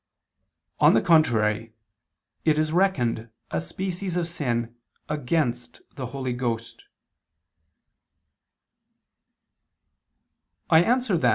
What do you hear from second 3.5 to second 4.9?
a species of sin